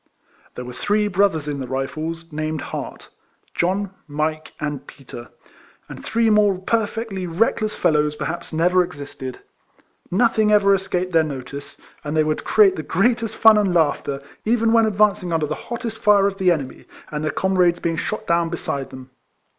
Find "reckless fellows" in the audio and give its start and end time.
7.27-8.15